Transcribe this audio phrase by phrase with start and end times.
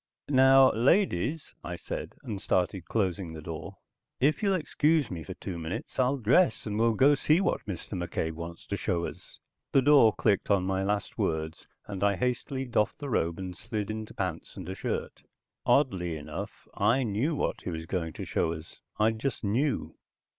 [0.31, 3.77] "Now ladies," I said, and started closing the door.
[4.19, 7.89] "If you'll excuse me for two minutes I'll dress and we'll go see what Mr.
[7.91, 9.37] McCabe wants to show us."
[9.73, 13.91] The door clicked on my last words, and I hastily doffed the robe and slid
[13.91, 15.21] into pants and a shirt.
[15.67, 18.79] Oddly enough, I knew what he was going to show us.
[18.97, 19.95] I just knew.